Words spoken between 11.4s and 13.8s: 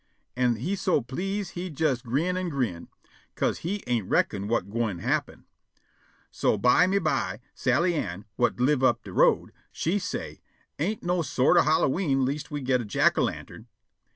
o' Hallowe'en lest we got a jack o' lantern."